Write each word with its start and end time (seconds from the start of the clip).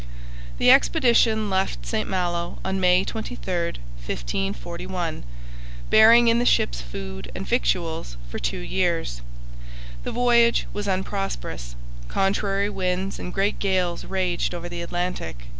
The 0.57 0.71
expedition 0.71 1.51
left 1.51 1.85
St 1.85 2.09
Malo 2.09 2.57
on 2.65 2.79
May 2.79 3.03
23, 3.03 3.65
1541, 4.03 5.23
bearing 5.91 6.27
in 6.27 6.39
the 6.39 6.43
ships 6.43 6.81
food 6.81 7.31
and 7.35 7.47
victuals 7.47 8.17
for 8.27 8.39
two 8.39 8.57
years. 8.61 9.21
The 10.03 10.11
voyage 10.11 10.65
was 10.73 10.87
unprosperous. 10.87 11.75
Contrary 12.07 12.67
winds 12.71 13.19
and 13.19 13.31
great 13.31 13.59
gales 13.59 14.03
raged 14.03 14.55
over 14.55 14.67
the 14.67 14.81
Atlantic. 14.81 15.43